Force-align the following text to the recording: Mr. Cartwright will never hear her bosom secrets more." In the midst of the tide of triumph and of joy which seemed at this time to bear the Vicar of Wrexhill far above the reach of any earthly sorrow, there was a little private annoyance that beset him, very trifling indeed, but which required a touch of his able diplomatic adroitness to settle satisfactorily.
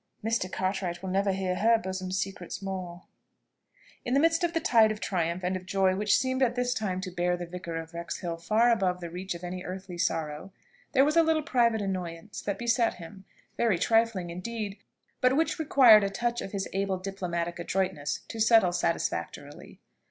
Mr. 0.25 0.51
Cartwright 0.51 1.03
will 1.03 1.11
never 1.11 1.31
hear 1.31 1.53
her 1.57 1.77
bosom 1.77 2.11
secrets 2.11 2.59
more." 2.59 3.03
In 4.03 4.15
the 4.15 4.19
midst 4.19 4.43
of 4.43 4.53
the 4.53 4.59
tide 4.59 4.91
of 4.91 4.99
triumph 4.99 5.43
and 5.43 5.55
of 5.55 5.67
joy 5.67 5.95
which 5.95 6.17
seemed 6.17 6.41
at 6.41 6.55
this 6.55 6.73
time 6.73 6.99
to 7.01 7.11
bear 7.11 7.37
the 7.37 7.45
Vicar 7.45 7.75
of 7.75 7.93
Wrexhill 7.93 8.37
far 8.37 8.71
above 8.71 8.99
the 8.99 9.11
reach 9.11 9.35
of 9.35 9.43
any 9.43 9.63
earthly 9.63 9.99
sorrow, 9.99 10.51
there 10.93 11.05
was 11.05 11.15
a 11.15 11.21
little 11.21 11.43
private 11.43 11.83
annoyance 11.83 12.41
that 12.41 12.57
beset 12.57 12.95
him, 12.95 13.25
very 13.57 13.77
trifling 13.77 14.31
indeed, 14.31 14.79
but 15.21 15.37
which 15.37 15.59
required 15.59 16.03
a 16.03 16.09
touch 16.09 16.41
of 16.41 16.51
his 16.51 16.67
able 16.73 16.97
diplomatic 16.97 17.59
adroitness 17.59 18.21
to 18.27 18.39
settle 18.39 18.71
satisfactorily. 18.73 19.79